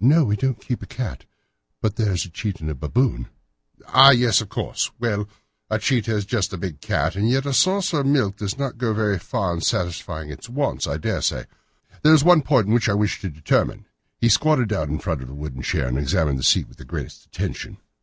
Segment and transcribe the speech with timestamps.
[0.00, 1.26] "No; we don't keep a cat.
[1.82, 3.28] But there is a cheetah and a baboon."
[3.88, 4.90] "Ah, yes, of course!
[4.98, 5.28] Well,
[5.68, 8.78] a cheetah is just a big cat, and yet a saucer of milk does not
[8.78, 11.44] go very far in satisfying its wants, I daresay.
[12.00, 13.84] There is one point which I should wish to determine."
[14.16, 16.68] He squatted down in front of the wooden chair and examined the seat of it
[16.70, 17.76] with the greatest attention.